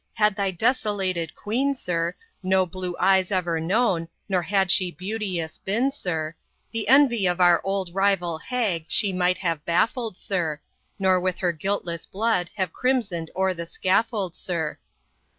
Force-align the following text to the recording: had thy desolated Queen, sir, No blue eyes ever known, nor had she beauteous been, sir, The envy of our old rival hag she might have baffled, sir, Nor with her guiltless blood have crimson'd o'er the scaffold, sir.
had 0.15 0.35
thy 0.35 0.49
desolated 0.49 1.35
Queen, 1.35 1.75
sir, 1.75 2.15
No 2.41 2.65
blue 2.65 2.95
eyes 2.99 3.31
ever 3.31 3.59
known, 3.59 4.07
nor 4.27 4.41
had 4.41 4.71
she 4.71 4.89
beauteous 4.89 5.59
been, 5.59 5.91
sir, 5.91 6.33
The 6.71 6.87
envy 6.87 7.27
of 7.27 7.39
our 7.39 7.61
old 7.63 7.93
rival 7.93 8.39
hag 8.39 8.85
she 8.89 9.13
might 9.13 9.37
have 9.37 9.63
baffled, 9.63 10.17
sir, 10.17 10.59
Nor 10.97 11.19
with 11.19 11.37
her 11.37 11.51
guiltless 11.51 12.07
blood 12.07 12.49
have 12.55 12.73
crimson'd 12.73 13.29
o'er 13.35 13.53
the 13.53 13.67
scaffold, 13.67 14.35
sir. 14.35 14.79